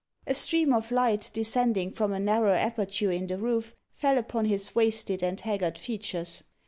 A 0.25 0.33
stream 0.33 0.73
of 0.73 0.89
light, 0.89 1.29
descending 1.31 1.91
from 1.91 2.11
a 2.11 2.19
narrow 2.19 2.53
aperture 2.53 3.11
in 3.11 3.27
the 3.27 3.37
roof, 3.37 3.75
fell 3.91 4.17
upon 4.17 4.45
his 4.45 4.73
wasted 4.73 5.21
and 5.21 5.39
haggard 5.39 5.77
features. 5.77 6.41